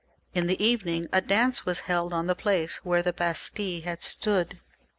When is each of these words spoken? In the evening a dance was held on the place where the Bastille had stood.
In 0.33 0.47
the 0.47 0.59
evening 0.59 1.05
a 1.13 1.21
dance 1.21 1.63
was 1.63 1.81
held 1.81 2.11
on 2.11 2.25
the 2.25 2.33
place 2.33 2.77
where 2.77 3.03
the 3.03 3.13
Bastille 3.13 3.83
had 3.83 4.01
stood. 4.01 4.59